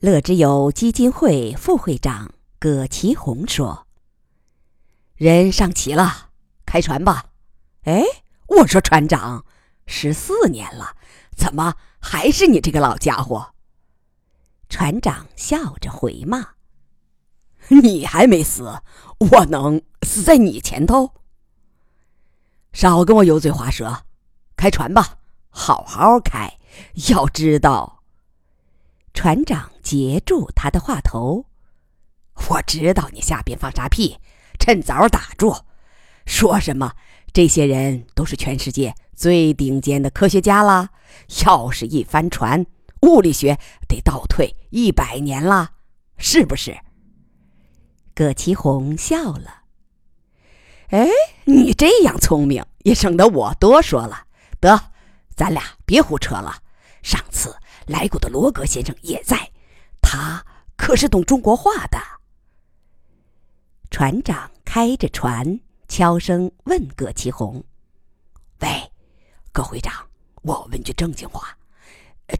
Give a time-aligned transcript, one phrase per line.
[0.00, 3.88] 乐之友基金会副会长葛其红说
[5.16, 6.28] ：“人上齐了，
[6.64, 7.30] 开船吧。”
[7.82, 8.04] 哎，
[8.46, 9.44] 我说船长，
[9.86, 10.94] 十四年了，
[11.36, 13.54] 怎么还是你这个老家伙？
[14.68, 16.50] 船长笑着回骂
[17.82, 18.80] ：“你还没死，
[19.18, 21.10] 我能死在你前头？
[22.72, 24.04] 少跟我油嘴滑舌，
[24.54, 25.18] 开船吧，
[25.50, 26.56] 好好开。
[27.08, 27.96] 要知道。”
[29.14, 31.46] 船长截住他的话头
[32.48, 34.18] ：“我知道你下边放啥屁，
[34.58, 35.54] 趁早打住。
[36.24, 36.92] 说什么？
[37.32, 40.90] 这些人都是全世界最顶尖的科学家啦。
[41.44, 42.64] 要是一翻船，
[43.02, 43.58] 物理学
[43.88, 45.72] 得倒退一百年啦，
[46.16, 46.78] 是不是？”
[48.14, 49.62] 葛其红笑了
[50.90, 51.08] ：“哎，
[51.44, 54.26] 你这样聪明，也省得我多说了。
[54.60, 54.92] 得，
[55.34, 56.62] 咱俩别胡扯了。
[57.02, 57.56] 上次……”
[57.88, 59.50] 来过的罗格先生也在，
[60.02, 60.44] 他
[60.76, 61.98] 可是懂中国话的。
[63.90, 65.58] 船长开着船，
[65.88, 67.64] 悄声问葛其红
[68.60, 68.68] ：“喂，
[69.52, 70.06] 葛会长，
[70.42, 71.56] 我问句正经话，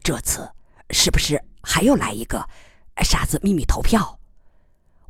[0.03, 0.47] 这次
[0.91, 2.47] 是不是还要来一个
[3.01, 4.19] 傻子秘密投票？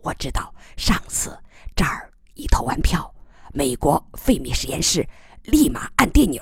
[0.02, 1.38] 我知道上次
[1.76, 3.14] 这儿一投完票，
[3.54, 5.06] 美国费米实验室
[5.44, 6.42] 立马按电钮，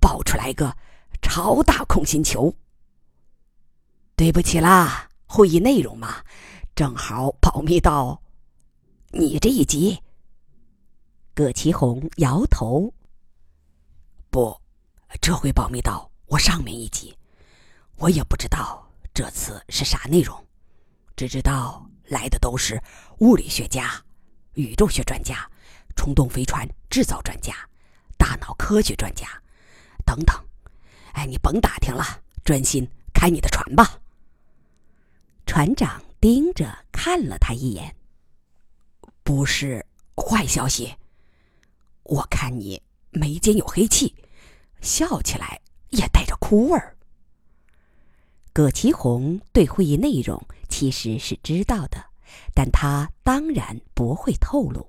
[0.00, 0.74] 爆出来个
[1.20, 2.54] 超大空心球。”
[4.20, 6.22] 对不起啦，会议内容嘛，
[6.74, 8.20] 正好保密到
[9.12, 9.98] 你这一集。
[11.32, 12.92] 葛其红摇头，
[14.28, 14.60] 不，
[15.22, 17.16] 这回保密到我上面一集。
[17.96, 20.38] 我也不知道这次是啥内容，
[21.16, 22.78] 只知道来的都是
[23.20, 23.90] 物理学家、
[24.52, 25.50] 宇宙学专家、
[25.96, 27.54] 冲动飞船制造专家、
[28.18, 29.26] 大脑科学专家
[30.04, 30.36] 等等。
[31.14, 32.04] 哎，你甭打听了，
[32.44, 33.98] 专心开你的船吧。
[35.52, 37.92] 船长盯着看了他一眼。
[39.24, 39.84] 不是
[40.16, 40.94] 坏消息。
[42.04, 42.80] 我看你
[43.10, 44.14] 眉间有黑气，
[44.80, 46.96] 笑起来也带着哭味儿。
[48.52, 52.00] 葛其红对会议内容其实是知道的，
[52.54, 54.88] 但他当然不会透露。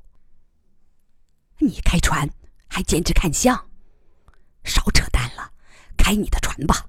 [1.58, 2.30] 你开船
[2.68, 3.58] 还兼职看相，
[4.64, 5.52] 少扯淡了，
[5.98, 6.88] 开你的船吧。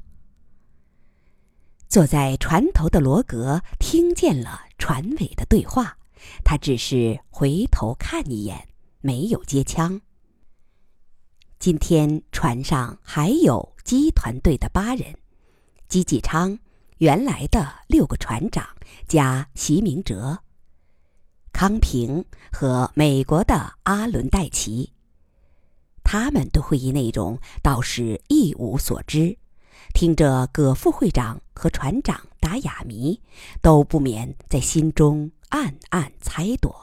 [1.93, 5.99] 坐在船头的罗格听见了船尾的对话，
[6.43, 8.67] 他只是回头看一眼，
[9.03, 10.01] 没有接枪。
[11.59, 15.15] 今天船上还有机团队的八人：
[15.87, 16.59] 机纪昌、
[16.97, 18.67] 原来的六个船长
[19.07, 20.39] 加席明哲、
[21.53, 24.91] 康平和美国的阿伦戴奇。
[26.03, 29.37] 他们对会议内容倒是一无所知。
[29.95, 33.21] 听着葛副会长和船长打哑谜，
[33.61, 36.75] 都不免在心中暗暗猜度。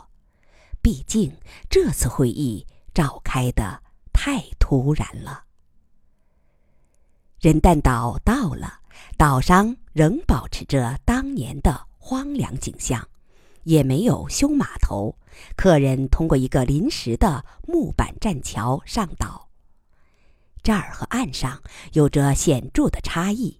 [0.81, 1.35] 毕竟
[1.69, 3.81] 这次会议召开的
[4.13, 5.43] 太突然了。
[7.41, 8.79] 人蛋岛到了，
[9.17, 13.05] 岛上仍保持着当年的荒凉景象，
[13.63, 15.17] 也没有修码头，
[15.57, 19.48] 客人通过一个临时的木板栈桥上岛。
[20.69, 21.63] 这儿和岸上
[21.93, 23.59] 有着显著的差异，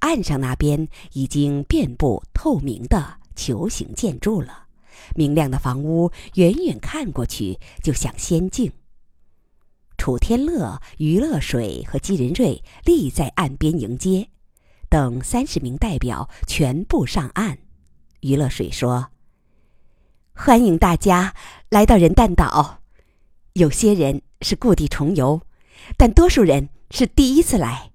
[0.00, 4.66] 岸上那边已经遍布透明的球形建筑了，
[5.14, 8.72] 明亮的房屋远远看过去就像仙境。
[9.98, 14.28] 楚天乐、于乐水和姬仁瑞立在岸边迎接，
[14.88, 17.56] 等三十名代表全部上岸。
[18.22, 19.12] 于乐水说
[20.34, 21.36] ：“欢迎大家
[21.68, 22.80] 来到人蛋岛，
[23.52, 25.40] 有些人是故地重游。”
[25.96, 27.90] 但多数人是第一次来，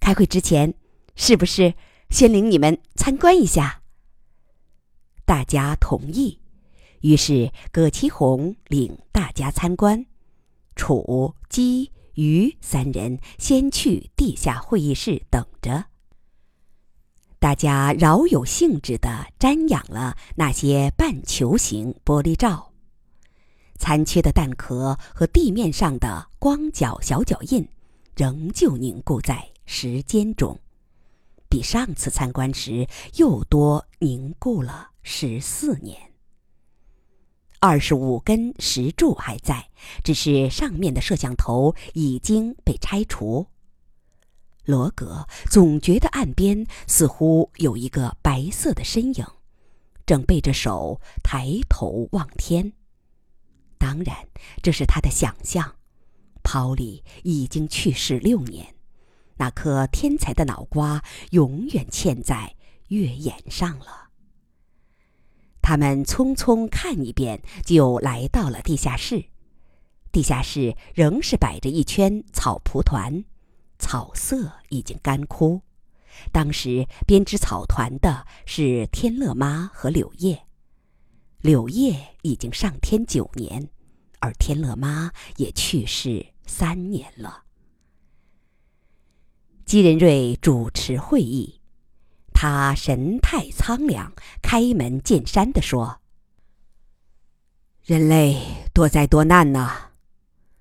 [0.00, 0.74] 开会之前，
[1.14, 1.74] 是不是
[2.10, 3.82] 先领你们参观一下？
[5.24, 6.40] 大家同意，
[7.00, 10.04] 于是葛其红领大家参观。
[10.74, 15.86] 楚、姬、于三人先去地下会议室等着。
[17.38, 22.71] 大家饶有兴致地瞻仰了那些半球形玻璃罩。
[23.82, 27.68] 残缺的蛋壳和地面上的光脚小脚印，
[28.14, 30.56] 仍旧凝固在时间中，
[31.48, 32.86] 比上次参观时
[33.16, 35.98] 又多凝固了十四年。
[37.58, 39.68] 二十五根石柱还在，
[40.04, 43.48] 只是上面的摄像头已经被拆除。
[44.64, 49.26] 罗格总觉得岸边似乎有一个白色的身影，
[50.06, 52.72] 正背着手抬头望天。
[53.82, 54.28] 当然，
[54.62, 55.74] 这是他的想象。
[56.44, 58.76] 抛里已经去世六年，
[59.38, 61.02] 那颗天才的脑瓜
[61.32, 62.54] 永远嵌在
[62.90, 64.10] 月眼上了。
[65.60, 69.24] 他们匆匆看一遍，就来到了地下室。
[70.12, 73.24] 地下室仍是摆着一圈草蒲团，
[73.80, 75.60] 草色已经干枯。
[76.30, 80.46] 当时编织草团的是天乐妈和柳叶。
[81.42, 83.68] 柳叶已经上天九年，
[84.20, 87.42] 而天乐妈也去世三年了。
[89.64, 91.60] 姬仁瑞主持会议，
[92.32, 96.00] 他神态苍凉，开门见山地说
[97.84, 98.40] ：“人类
[98.72, 99.90] 多灾多难呐。”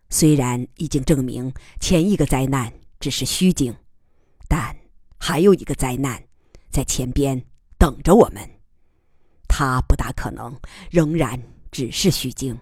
[0.09, 3.75] 虽然已经证明前一个灾难只是虚惊，
[4.47, 4.75] 但
[5.19, 6.23] 还有一个灾难
[6.71, 7.45] 在前边
[7.77, 8.49] 等着我们，
[9.53, 10.57] 他不大可能
[10.89, 11.37] 仍然
[11.71, 12.57] 只是虚惊。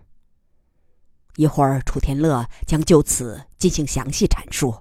[1.36, 4.76] 一会儿楚天乐将就此进行详细阐述，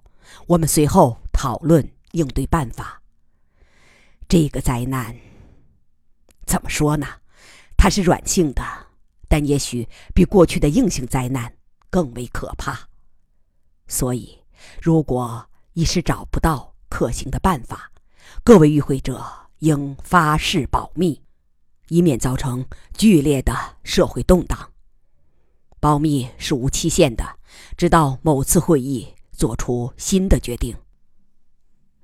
[0.46, 3.02] 我们随后讨论应对办法。
[4.26, 5.14] 这个灾难
[6.46, 7.06] 怎么说呢？
[7.76, 8.62] 它是软性的，
[9.28, 11.52] 但也许比过去的硬性灾难。
[11.90, 12.78] 更为可怕，
[13.86, 14.38] 所以
[14.78, 17.90] 如果一时找不到可行的办法，
[18.44, 19.24] 各位与会者
[19.60, 21.18] 应发誓保密，
[21.88, 22.64] 以免造成
[22.94, 24.72] 剧烈的社会动荡。
[25.80, 27.38] 保密是无期限的，
[27.76, 30.76] 直到某次会议做出新的决定。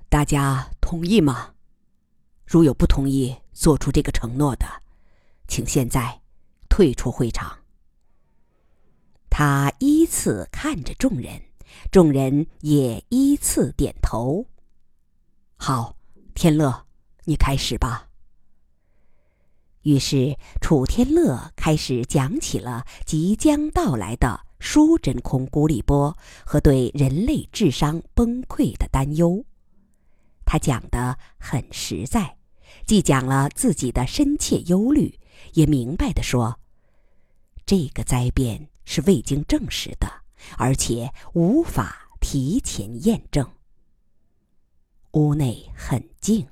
[0.08, 1.54] 大家同意吗？
[2.46, 4.66] 如有不同意做出这个承诺的，
[5.48, 6.20] 请现在
[6.68, 7.58] 退出会场。
[9.28, 11.42] 他依次看着众人，
[11.90, 14.46] 众人也依次点头。
[15.56, 15.96] 好，
[16.34, 16.86] 天乐，
[17.24, 18.03] 你开始吧。
[19.84, 26.14] 于是楚天乐开始讲起了即将到来的疏真空孤立波
[26.44, 29.44] 和对人类智商崩溃的担忧。
[30.44, 32.36] 他讲的很实在，
[32.84, 35.18] 既讲了自己的深切忧虑，
[35.54, 36.58] 也明白的说，
[37.64, 38.68] 这个灾变。
[38.86, 40.06] 是未经证实的，
[40.58, 43.50] 而且无法提前验证。
[45.12, 46.46] 屋内很静，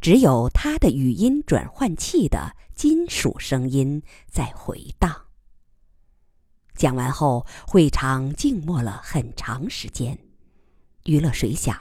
[0.00, 5.22] 只有他的语音转换器的金属声音在回荡。
[6.74, 10.18] 讲完后，会场静默了很长时间。
[11.04, 11.74] 娱乐水响，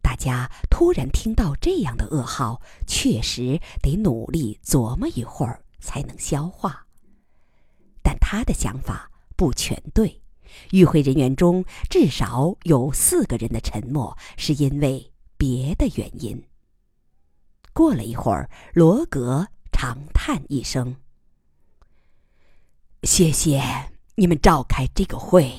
[0.00, 6.86] 大家突然听到这样的噩耗，确实得努力琢磨一会儿才能消化。
[8.02, 10.22] 但他的想法不全对，
[10.70, 16.44] 与会人员中至少有四个人的沉默是因为别的原因。
[17.74, 20.96] 过了一会儿，罗格长叹一声
[23.04, 23.62] ：“谢谢
[24.14, 25.52] 你们召开这个会，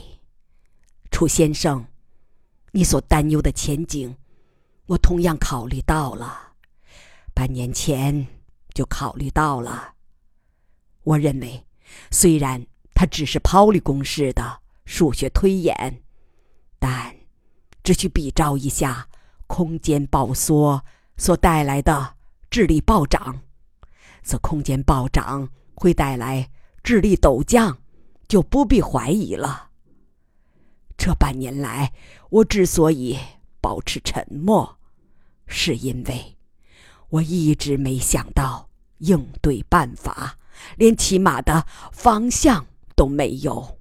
[1.11, 1.85] 楚先生，
[2.71, 4.15] 你所担忧的前景，
[4.87, 6.53] 我同样考虑到了，
[7.35, 8.25] 半年前
[8.73, 9.93] 就考虑到了。
[11.03, 11.61] 我认为。”
[12.09, 12.65] 虽然
[12.95, 16.01] 它只是抛离公式的数学推演，
[16.79, 17.15] 但
[17.83, 19.07] 只需比照一下
[19.45, 20.83] 空间暴缩
[21.17, 22.15] 所带来的
[22.49, 23.41] 智力暴涨，
[24.23, 26.51] 则空间暴涨会带来
[26.83, 27.77] 智力陡降，
[28.27, 29.69] 就不必怀疑了。
[30.97, 31.93] 这半年来，
[32.29, 33.17] 我之所以
[33.59, 34.77] 保持沉默，
[35.47, 36.37] 是因为
[37.09, 38.69] 我一直没想到
[38.99, 40.37] 应对办法。
[40.77, 43.77] 连起码的方向都没有。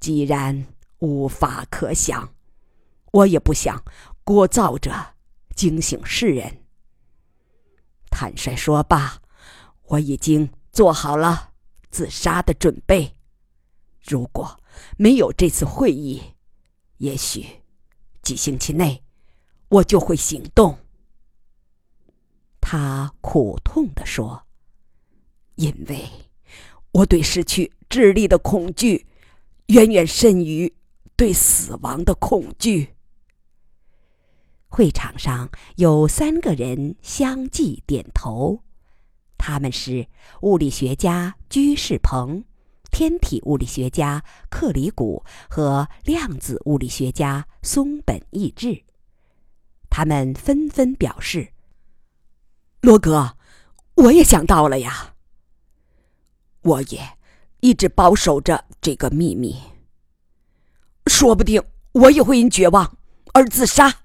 [0.00, 0.66] 既然
[1.00, 2.32] 无法可想，
[3.12, 3.84] 我也不想
[4.24, 5.15] 聒噪着
[5.56, 6.62] 惊醒世人。
[8.08, 9.20] 坦率说吧，
[9.86, 11.52] 我已经做好了
[11.90, 13.16] 自杀的准备。
[14.00, 14.60] 如果
[14.96, 16.22] 没有这次会议，
[16.98, 17.44] 也许
[18.22, 19.02] 几星期内
[19.68, 20.78] 我就会行动。
[22.60, 24.44] 他苦痛地说。
[25.56, 26.06] 因为
[26.92, 29.06] 我对失去智力的恐惧，
[29.68, 30.70] 远远甚于
[31.16, 32.95] 对死亡的恐惧。
[34.68, 38.62] 会场上有三个人相继点头，
[39.38, 40.08] 他们是
[40.42, 42.44] 物理学家居士鹏、
[42.90, 48.84] 天体物理学家克里古和量子物理学家松本义志。
[49.88, 51.52] 他们纷纷表示
[52.82, 53.36] ：“罗格，
[53.94, 55.14] 我也想到了呀。”
[56.62, 57.16] 我也
[57.60, 59.56] 一直保守着这个秘密。
[61.06, 62.98] 说不定我也会因绝望
[63.32, 64.00] 而自杀。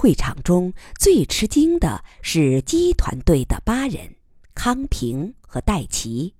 [0.00, 4.14] 会场中最吃惊的是鸡团队的八人
[4.54, 6.32] 康平和戴奇，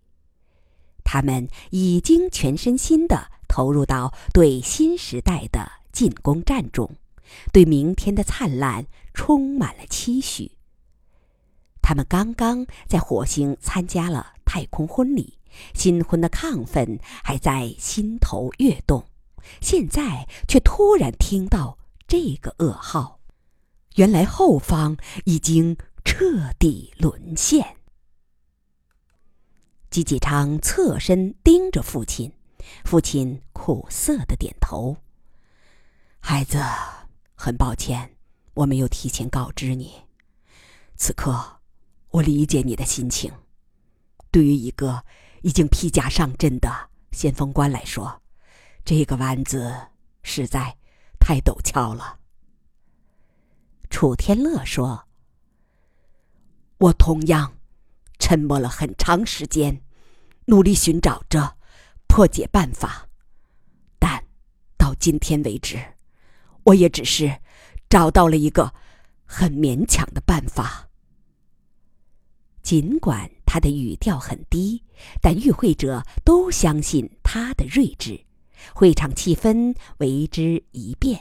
[1.05, 6.91] 他们已经全身心的投入到对新时代的进攻战中，
[7.53, 10.53] 对明天的灿烂充满了期许。
[11.83, 15.35] 他们刚刚在火星参加了太空婚礼，
[15.75, 19.05] 新婚的亢奋还在心头跃动，
[19.61, 21.77] 现在却突然听到
[22.09, 23.20] 这个噩耗：
[24.01, 25.77] 原来后方已经
[26.07, 27.77] 彻底沦陷。
[29.91, 32.33] 季继昌侧身盯着父亲，
[32.87, 34.97] 父亲苦涩的点头。
[36.19, 36.59] 孩子，
[37.35, 38.17] 很抱歉，
[38.55, 39.93] 我没有提前告知你。
[40.97, 41.61] 此刻，
[42.09, 43.31] 我理解你的心情。
[44.31, 45.05] 对于一个
[45.43, 48.23] 已经披甲上阵的先锋官来说，
[48.83, 49.89] 这个弯子
[50.23, 50.79] 实在
[51.19, 52.20] 太陡峭了。
[53.91, 55.07] 楚天乐说
[56.79, 57.57] ：“我同样。”
[58.23, 59.83] 沉默了很长时间，
[60.45, 61.57] 努力寻找着
[62.07, 63.09] 破解办法，
[63.99, 64.23] 但
[64.77, 65.83] 到今天为止，
[66.65, 67.41] 我也只是
[67.89, 68.75] 找到了一个
[69.25, 70.91] 很勉强的办法。
[72.63, 74.85] 尽管他的语调很低，
[75.23, 78.27] 但与会者都相信他的睿智，
[78.75, 81.19] 会场气氛为之一变。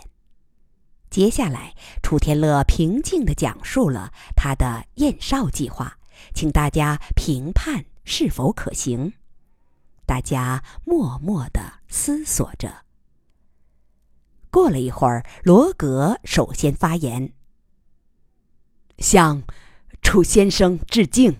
[1.10, 5.98] 接下来，楚天乐平静地讲述了他的燕少计划。
[6.34, 9.14] 请大家评判是否可行。
[10.06, 12.86] 大家默默的思索着。
[14.52, 17.34] 过了一会儿，罗格首先发言
[19.00, 19.44] ：“向
[20.02, 21.38] 楚先生致敬，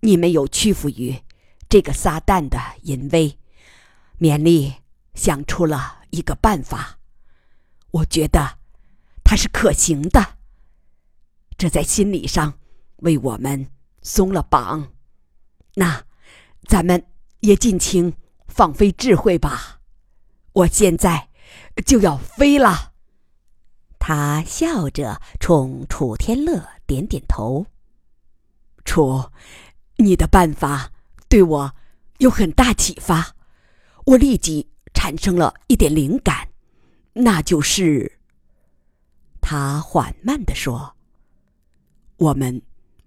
[0.00, 1.22] 你没有屈服于
[1.68, 3.38] 这个撒旦的淫威，
[4.18, 4.74] 勉力
[5.14, 6.98] 想出了一个办法。
[7.92, 8.58] 我觉得
[9.24, 10.36] 它是可行的。
[11.56, 12.58] 这在心理上。”
[13.02, 13.68] 为我们
[14.00, 14.92] 松了绑，
[15.74, 16.04] 那
[16.68, 17.04] 咱们
[17.40, 18.14] 也尽情
[18.46, 19.80] 放飞智慧吧。
[20.52, 21.30] 我现在
[21.84, 22.92] 就要飞了。
[23.98, 27.66] 他笑着冲楚天乐点点头。
[28.84, 29.32] 楚，
[29.96, 30.92] 你的办法
[31.28, 31.74] 对我
[32.18, 33.34] 有很大启发，
[34.04, 36.51] 我立即产生了一点灵感，
[37.14, 38.18] 那就是
[39.40, 40.96] 他缓慢地说
[42.16, 42.62] ：“我们。”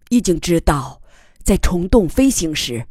[0.10, 1.02] 已经知道，
[1.44, 2.86] 在虫洞飞行时，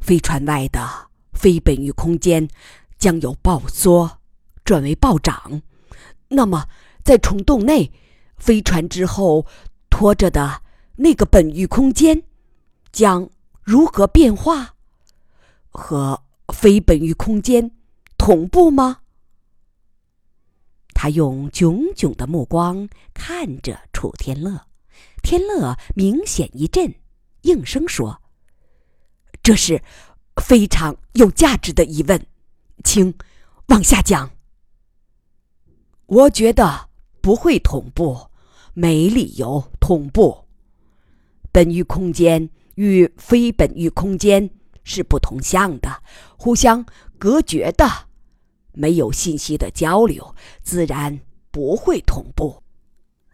[0.00, 2.48] 飞船外的非本域空间
[2.96, 4.18] 将由暴缩
[4.64, 5.60] 转为暴涨。
[6.28, 6.66] 那么，
[7.04, 7.92] 在虫洞内，
[8.38, 9.46] 飞船之后
[9.90, 10.62] 拖着的
[10.96, 12.22] 那个本域空间
[12.90, 13.28] 将
[13.62, 14.74] 如何变化？
[15.68, 17.70] 和非本域空间
[18.16, 19.00] 同步吗？
[21.00, 24.66] 他用炯炯的目光看着楚天乐。
[25.22, 26.92] 天乐明显一震，
[27.42, 28.20] 应声说
[29.40, 29.80] ：“这是
[30.42, 32.26] 非常有价值的疑问，
[32.82, 33.14] 请
[33.66, 34.32] 往下讲。”
[36.06, 36.88] 我觉得
[37.20, 38.26] 不会同步，
[38.74, 40.46] 没理由同步。
[41.52, 44.50] 本域空间与非本域空间
[44.82, 46.02] 是不同向的，
[46.36, 46.84] 互相
[47.20, 48.07] 隔绝的，
[48.78, 51.20] 没有信息的交流，自然
[51.50, 52.62] 不会同步。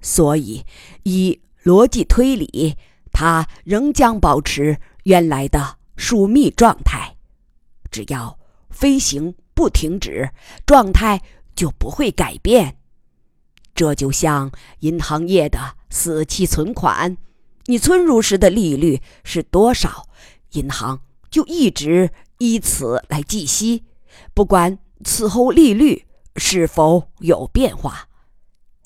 [0.00, 0.64] 所以
[1.04, 1.38] 以。
[1.64, 2.76] 逻辑推理，
[3.10, 7.16] 它仍将保持原来的疏密状态。
[7.90, 10.28] 只要飞行不停止，
[10.66, 11.22] 状态
[11.56, 12.76] 就不会改变。
[13.74, 15.58] 这就像银行业的
[15.88, 17.16] 死期存款，
[17.64, 20.06] 你存入时的利率是多少，
[20.50, 23.84] 银行就一直以此来计息，
[24.34, 26.06] 不管此后利率
[26.36, 28.08] 是否有变化。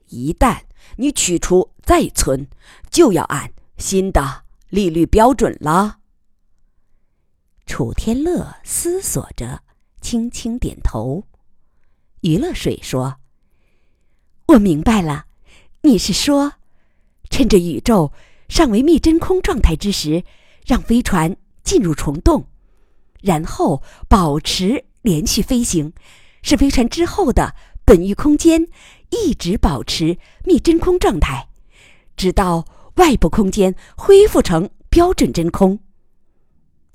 [0.09, 0.63] 一旦
[0.97, 2.49] 你取出再存，
[2.91, 6.01] 就要按新的利率标准了。
[7.67, 9.63] 楚天乐思索着，
[10.01, 11.25] 轻轻点头。
[12.23, 13.19] 余乐水说
[14.49, 15.27] ：“我明白了，
[15.83, 16.55] 你是说，
[17.31, 18.13] 趁着宇宙
[18.49, 20.25] 尚为密真空状态之时，
[20.67, 22.47] 让飞船进入虫洞，
[23.21, 25.93] 然后保持连续飞行，
[26.43, 28.69] 使飞船之后的本域空间。”
[29.11, 31.49] 一直保持密真空状态，
[32.15, 32.63] 直到
[32.97, 35.79] 外部空间恢复成标准真空。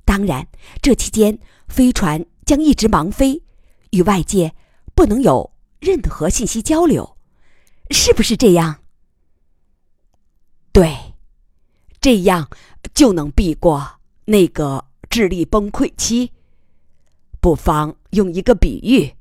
[0.06, 0.48] 当然，
[0.80, 3.42] 这期间飞船将一直忙飞，
[3.90, 4.54] 与外界
[4.94, 7.18] 不能有任何信息交流，
[7.90, 8.84] 是不是这样？
[10.72, 11.16] 对，
[12.00, 12.48] 这样
[12.94, 16.33] 就能避过那个智力崩溃期。
[17.44, 19.18] 不妨用一个比喻。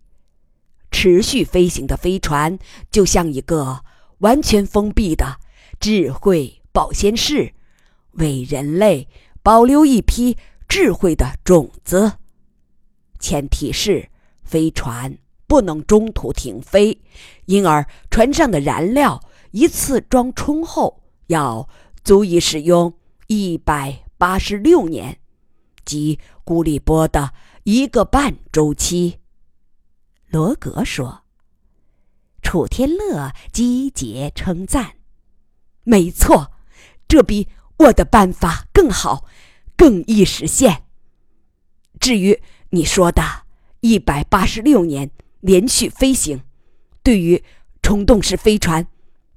[0.93, 2.57] 持续飞行的飞船
[2.89, 3.81] 就像一个
[4.19, 5.41] 完全封闭的
[5.81, 7.53] 智慧保鲜室，
[8.13, 9.09] 为人类
[9.43, 10.37] 保留一批
[10.69, 12.13] 智慧的种子。
[13.19, 14.09] 前提是
[14.45, 17.01] 飞船不能中途停飞，
[17.47, 21.69] 因而船上的燃料一次装充后要
[22.05, 22.95] 足以使用
[23.27, 25.19] 一百八十六年，
[25.85, 27.33] 即古里波的
[27.65, 29.21] 一个半周期。
[30.27, 31.23] 罗格说
[32.43, 34.97] ：“楚天乐击节称赞，
[35.85, 36.53] 没错，
[37.07, 39.27] 这比我的办法更好，
[39.77, 40.87] 更易实现。
[42.01, 43.23] 至于你说的
[43.81, 46.43] 一百八十六年连续飞行，
[47.05, 47.45] 对于
[47.81, 48.89] 冲动式飞船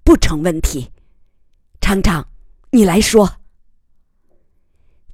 [0.03, 0.91] 不成问题。
[1.79, 2.27] 厂长，
[2.71, 3.37] 你来说。”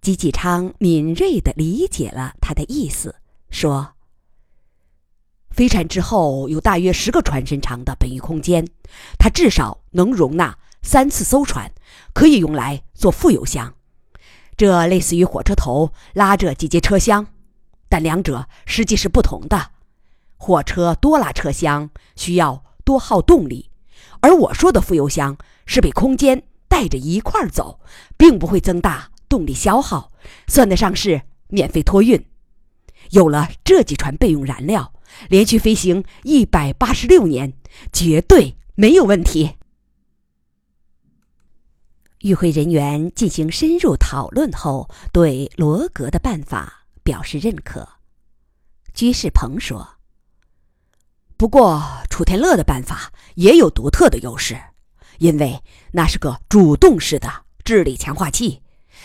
[0.01, 3.17] 吉继昌敏锐地理解了他的意思，
[3.51, 3.93] 说。
[5.51, 8.67] 飞船之后有大约十个船身长的本域空间，
[9.20, 11.72] 它至少能容纳三次艘船，
[12.15, 13.75] 可以用来做副油箱。
[14.58, 17.27] 这类似于火车头拉着几节车厢，
[17.88, 19.70] 但两者实际是不同的。
[20.36, 23.70] 火车多拉车厢需要多耗动力，
[24.22, 27.79] 而我说的副油箱是被空间带着一块儿走，
[28.17, 30.11] 并不会增大动力消耗，
[30.45, 32.23] 算得上是免费托运。
[33.11, 34.91] 有了这几船备用燃料。
[35.27, 37.53] 连续飞行一百八十六年，
[37.91, 39.57] 绝对没有问题。
[42.19, 47.85] 与会人员进行深入讨论后，对罗格的办法表示认可。
[48.93, 49.85] 居士鹏说
[51.35, 54.57] ：“不过，楚天乐的办法也有独特的优势，
[55.19, 55.61] 因为
[55.91, 57.29] 那是个主动式的
[57.65, 58.61] 智力强化器，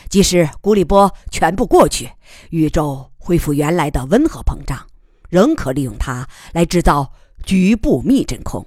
[0.09, 2.11] 即使古里波全部过去，
[2.51, 4.87] 宇宙恢复原来的温和膨胀。”
[5.29, 7.13] 仍可利用它来制造
[7.45, 8.65] 局部密真空，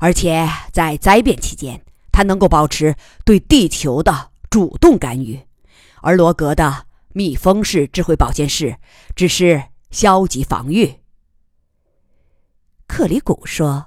[0.00, 5.40] 而且在灾变期间，它能够保持对地球的主动干预。
[6.02, 8.76] 而罗格的密封式智慧保健室
[9.14, 9.62] 只是
[9.92, 10.96] 消极防御。
[12.88, 13.86] 克里古说：“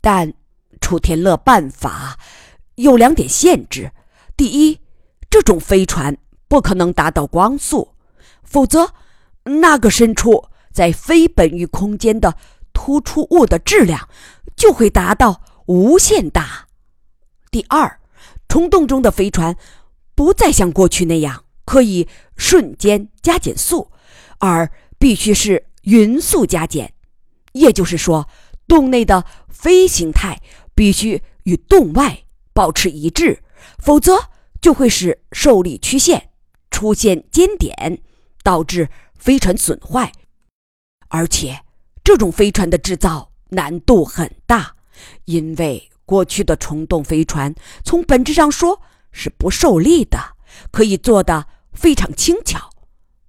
[0.00, 0.32] 但
[0.80, 2.18] 楚天乐办法
[2.76, 3.92] 有两点限制：
[4.34, 4.80] 第一，
[5.34, 6.16] 这种飞船
[6.46, 7.96] 不可能达到光速，
[8.44, 8.94] 否则
[9.42, 12.36] 那个深处。”在非本域空间的
[12.72, 14.08] 突出物的质量
[14.56, 16.68] 就会达到无限大。
[17.50, 17.98] 第二，
[18.48, 19.56] 虫洞中的飞船
[20.14, 23.90] 不再像过去那样可以瞬间加减速，
[24.38, 24.70] 而
[25.00, 26.94] 必须是匀速加减。
[27.52, 28.28] 也就是说，
[28.68, 30.40] 洞内的飞行态
[30.76, 33.42] 必须与洞外保持一致，
[33.78, 34.30] 否则
[34.64, 36.30] 就会使受力曲线
[36.70, 38.00] 出现尖点，
[38.42, 40.10] 导致飞船损坏。
[41.08, 41.60] 而且，
[42.02, 44.76] 这种飞船的制造难度很大，
[45.26, 48.80] 因为过去的虫洞飞船从本质上说
[49.12, 50.18] 是不受力的，
[50.70, 52.70] 可以做的非常轻巧。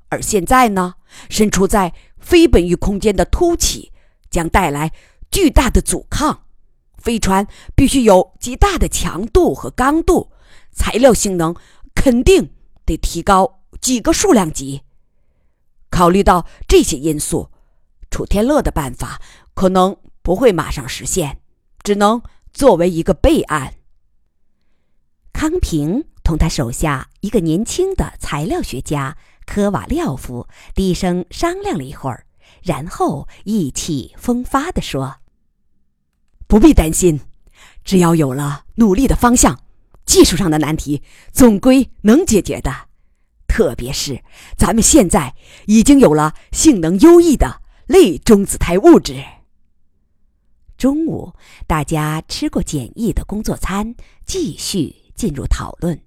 [0.08, 0.93] 而现在呢，
[1.30, 3.91] 身处在非本域空间的凸起
[4.30, 4.93] 将带来
[5.30, 6.45] 巨大的阻抗，
[6.98, 7.45] 飞船
[7.76, 10.32] 必须有极大的强度和刚度，
[10.76, 11.56] 材料性能
[11.96, 12.52] 肯定
[12.86, 14.84] 得提高几个数量级。
[15.90, 17.50] 考虑到这些因素。
[18.12, 19.20] 楚天乐的办法
[19.54, 21.42] 可能不会马上实现，
[21.84, 22.22] 只能
[22.54, 23.74] 作为一个备案。
[25.34, 32.26] 康平同他手下一个年轻的材料学家科瓦廖夫低声商量了一会儿，
[32.64, 35.18] 然后意气风发地说
[36.48, 37.20] ：“不必担心，
[37.84, 39.60] 只要有了努力的方向，
[40.06, 42.89] 技术上的难题总归能解决的。
[43.48, 44.24] 特别是
[44.58, 45.36] 咱们现在
[45.68, 49.24] 已经有了性能优异的。”类中子态物质。
[50.76, 51.34] 中午，
[51.68, 53.94] 大家吃过简易的工作餐，
[54.26, 56.02] 继续进入讨论。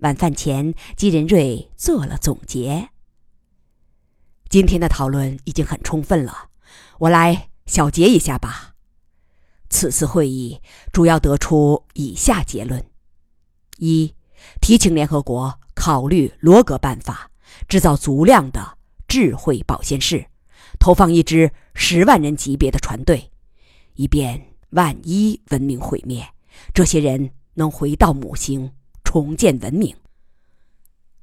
[0.00, 2.90] 晚饭前，吉仁瑞做了总结。
[4.50, 6.50] 今天的讨论已经很充分了，
[6.98, 8.74] 我来小结一下吧。
[9.70, 10.60] 此次会议
[10.92, 12.89] 主要得出以下结论：
[13.80, 14.14] 一，
[14.60, 17.30] 提请联合国考虑罗格办法，
[17.68, 20.26] 制造足量的智慧保鲜室。
[20.78, 23.30] 投放一支十万人级别的船队，
[23.94, 26.26] 以便万一文明毁灭，
[26.72, 29.94] 这些人能回到母星重建文明。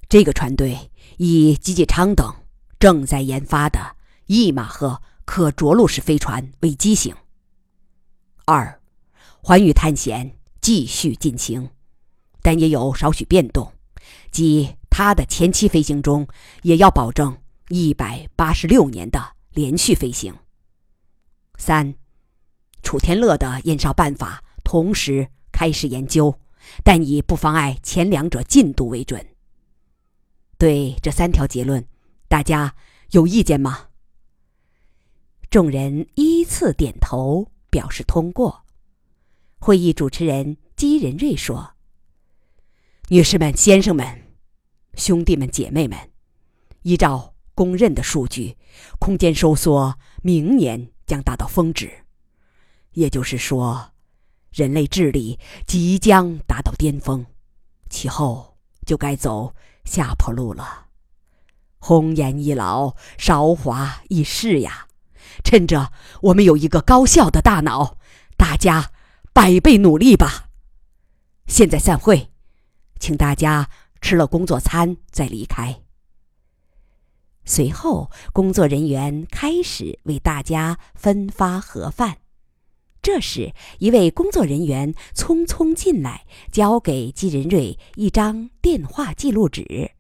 [0.10, 2.34] 这个船队以吉吉昌等
[2.80, 7.16] 正在研发的一马赫可着陆式飞船为机型。
[8.46, 8.80] 二，
[9.42, 11.70] 环宇探险继续进行，
[12.48, 13.74] 但也有少许变动，
[14.32, 16.26] 即它的前期飞行中
[16.62, 19.20] 也要保证一百八十六年的。
[19.52, 20.34] 连续飞行。
[21.58, 21.96] 三，
[22.84, 26.40] 楚天乐的验烧办法同时开始研究，
[26.84, 29.26] 但以不妨碍前两者进度为准。
[30.60, 31.86] 对这三条结论，
[32.30, 32.76] 大家
[33.10, 33.88] 有意见吗？
[35.50, 38.64] 众人依次点头表示通过。
[39.58, 41.74] 会议主持人姬仁瑞说
[43.10, 44.06] ：“女士们、先生们、
[44.96, 45.98] 兄弟们、姐妹们，
[46.82, 48.58] 依照公认的数据，
[49.00, 51.90] 空间收缩明年将达到峰值，
[52.92, 53.94] 也就是说，
[54.52, 57.26] 人类智力即将达到巅峰，
[57.90, 60.88] 其后就该走下坡路了。
[61.80, 64.88] 红颜易老，韶华易逝呀！
[65.46, 65.94] 趁着
[66.24, 67.98] 我们有一个高效的大脑，
[68.36, 68.92] 大家。”
[69.38, 70.50] 百倍努力吧！
[71.46, 72.32] 现在散会，
[73.00, 73.70] 请大家
[74.02, 75.82] 吃了工作餐再离开。
[77.46, 82.18] 随后，工作人员开始为大家分发盒饭。
[83.02, 89.92] 这时，一位工作人员匆匆进来，交给姬仁瑞一张电话记录纸。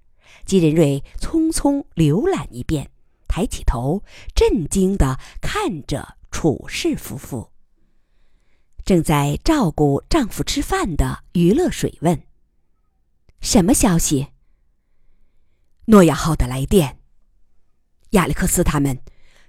[0.45, 2.91] 姬仁瑞匆匆浏览一遍，
[3.29, 4.03] 抬起头，
[4.35, 7.49] 震惊地看着楚氏夫妇。
[8.83, 12.21] 正在照顾丈夫吃饭的于乐水问
[13.41, 14.27] ：“什么消息？”
[15.85, 16.99] 诺亚号的来电。
[18.11, 19.01] 亚历克斯他们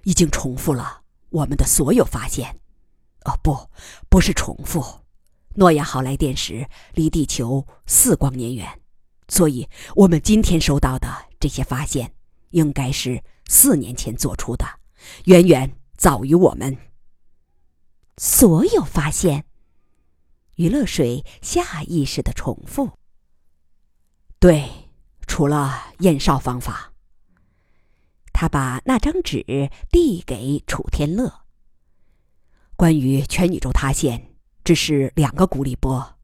[0.03, 2.59] 已经重复了我们的所有发现。
[3.25, 3.69] 哦，不，
[4.09, 5.01] 不是重复。
[5.55, 8.81] 诺亚号来电时离地球四光年远，
[9.27, 11.07] 所以我们今天收到的
[11.39, 12.13] 这些发现
[12.51, 14.65] 应该是四年前做出的，
[15.25, 16.77] 远远早于我们。
[18.17, 19.45] 所有发现，
[20.55, 22.98] 余乐水下意识的重复。
[24.39, 24.69] 对，
[25.27, 26.93] 除了验哨方法。
[28.31, 31.41] 他把那张纸递给楚天乐。
[32.77, 36.17] 关于全宇宙塌陷，只是两个孤立波。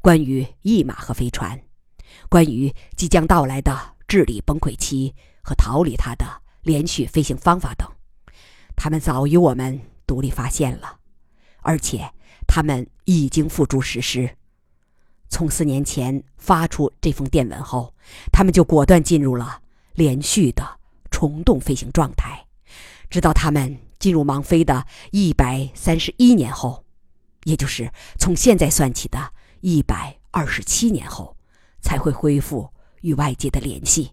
[0.00, 1.60] 关于驿马和飞船，
[2.28, 7.90] 关于即将到来的智力崩溃期和逃离它的连续飞行方法等，
[8.76, 9.80] 他们早于我们。
[10.06, 11.00] 独立发现了，
[11.62, 12.12] 而且
[12.46, 14.36] 他们已经付诸实施。
[15.28, 17.92] 从四年前发出这封电文后，
[18.32, 19.60] 他们就果断进入了
[19.94, 20.78] 连续的
[21.10, 22.46] 虫洞飞行状态，
[23.10, 26.84] 直到他们进入盲飞的一百三十一年后，
[27.44, 31.36] 也就是从现在算起的一百二十七年后，
[31.80, 32.68] 才会恢复
[33.02, 34.12] 与外界的联系。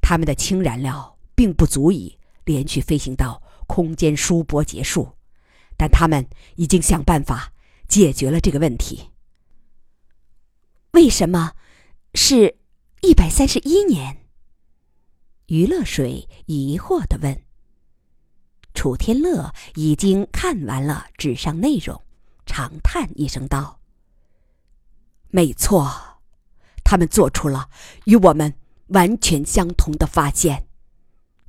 [0.00, 3.42] 他们的氢燃料并不足以连续飞行到。
[3.68, 5.08] 空间输波结束，
[5.76, 7.52] 但他们已经想办法
[7.88, 9.10] 解决了这个问题。
[10.96, 11.52] 为什么
[12.14, 12.56] 是
[13.02, 14.24] 一百三十一年？
[15.48, 17.42] 余乐水疑惑的问。
[18.72, 22.02] 楚天乐已经看完了纸上内容，
[22.46, 23.78] 长叹一声道
[25.28, 26.22] ：“没错，
[26.82, 27.68] 他们做出了
[28.06, 28.54] 与我们
[28.86, 30.66] 完全相同的发现，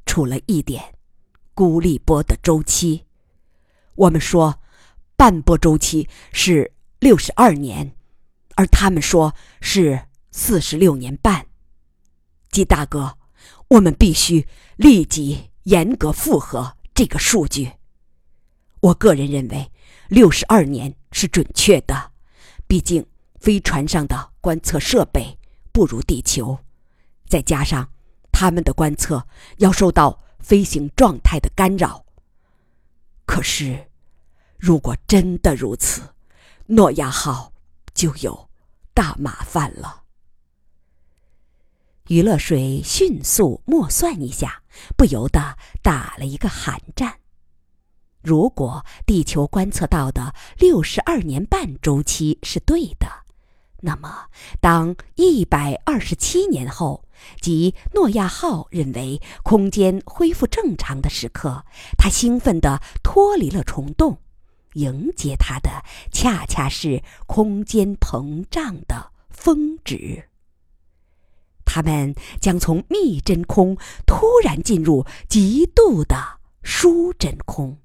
[0.05, 0.93] 除了一点。”
[1.55, 3.05] 孤立波的周期，
[3.95, 4.59] 我们说
[5.15, 7.95] 半波周期是六十二年，
[8.57, 11.47] 而他们说是四十六年半。
[12.51, 13.17] 鸡大哥，
[13.69, 17.71] 我们必须立即严格复核这个数据。
[18.81, 19.71] 我个人认为
[20.09, 22.11] 六十二年是准确的，
[22.67, 23.05] 毕竟
[23.39, 25.39] 飞船上的观测设备
[25.71, 26.59] 不如地球，
[27.27, 27.89] 再加上
[28.31, 29.25] 他们的观测
[29.59, 30.19] 要受到。
[30.39, 32.05] 飞行状态的干扰。
[33.25, 33.89] 可是，
[34.57, 36.01] 如果真的如此，
[36.67, 37.51] 诺亚号
[37.93, 38.46] 就有
[38.97, 40.01] 大麻烦了。
[42.07, 44.63] 余乐水迅速默算一下，
[44.97, 47.19] 不由得打了一个寒战。
[48.23, 53.07] 如果地球观测到的六十二年半周期是对的。
[53.81, 54.29] 那么，
[54.59, 57.05] 当一百二十七年后，
[57.39, 61.63] 即诺亚号认为空间恢复正常的时刻，
[61.99, 64.17] 他兴奋地脱离了虫洞，
[64.73, 70.29] 迎接他的恰恰是空间膨胀的峰值。
[71.65, 77.77] 他们将从密真空突然进入极度的疏真空。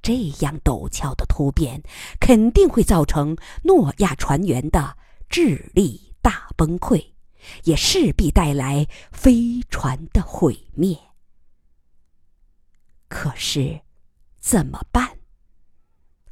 [0.00, 1.82] 这样陡峭的突变，
[2.20, 4.96] 肯定会造成诺亚船员的
[5.28, 7.12] 智力大崩溃，
[7.64, 10.98] 也势必带来飞船的毁灭。
[13.08, 13.80] 可是，
[14.38, 15.17] 怎么办？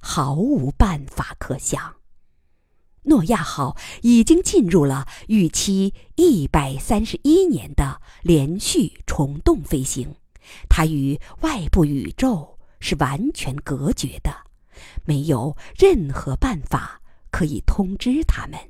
[0.06, 1.96] 毫无办法可想。
[3.02, 10.14] 诺亚号已经进入了预期一百三十一年的连续虫洞飞行，
[10.68, 12.56] 它与外部宇宙。
[12.78, 14.30] 是完全隔绝的，
[15.06, 18.60] 没有任何办法可以通知他们，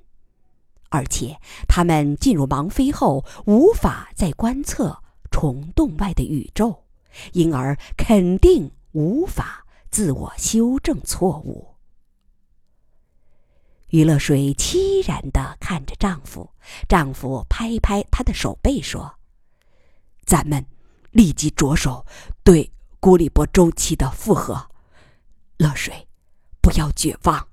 [0.90, 6.85] 而且他们进入盲飞后无法再观测虫洞外的宇宙，
[7.33, 11.77] 因而肯定无法自我修正错误。
[13.90, 16.53] 于乐水凄然地看着丈夫，
[16.88, 19.18] 丈夫拍拍她的手背说
[20.27, 20.66] ：“咱们
[21.12, 22.05] 立即着手
[22.42, 24.70] 对古里波周期的复合。
[25.59, 26.09] 乐水，
[26.61, 27.49] 不要绝望，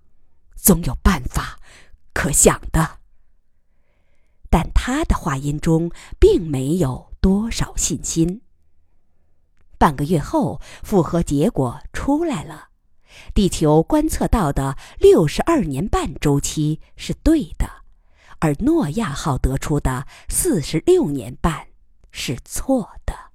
[0.55, 1.59] 总有办法
[2.13, 2.99] 可想的。”
[4.49, 8.41] 但他的话音中并没有多少信心。
[9.83, 12.69] 半个月后，复核结果出来了，
[13.33, 17.67] 地球观测到的六十二年半周期是对的，
[18.39, 21.67] 而诺亚号得出的四十六年半
[22.11, 23.32] 是错的。